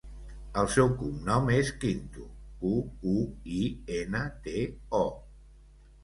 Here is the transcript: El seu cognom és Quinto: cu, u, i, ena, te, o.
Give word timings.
El 0.59 0.67
seu 0.75 0.87
cognom 1.01 1.49
és 1.55 1.67
Quinto: 1.83 2.23
cu, 2.61 2.71
u, 3.11 3.13
i, 3.57 3.67
ena, 3.97 4.23
te, 4.47 4.63
o. 5.01 5.03